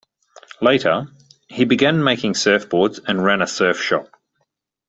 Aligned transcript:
Later, 0.63 1.05
he 1.47 1.63
began 1.63 2.03
making 2.03 2.33
surfboards 2.33 2.99
and 3.07 3.23
ran 3.23 3.43
a 3.43 3.47
surf 3.47 3.79
shop. 3.79 4.09